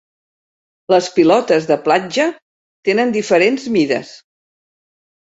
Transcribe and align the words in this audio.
Les 0.93 1.09
pilotes 1.17 1.67
de 1.71 1.75
platja 1.87 2.25
tenen 2.89 3.13
diferents 3.17 3.67
mides. 3.77 4.15